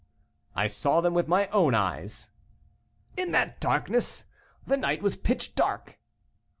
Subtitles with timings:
[0.55, 2.31] "I saw them with my own eyes."
[3.17, 4.25] "In that darkness!
[4.65, 5.99] The night was pitch dark."